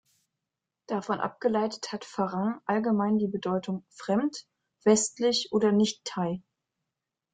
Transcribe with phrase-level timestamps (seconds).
[0.87, 4.47] Davon abgeleitet hat "farang" allgemein die Bedeutung „fremd“,
[4.83, 6.41] „westlich“ oder „nicht-Thai“.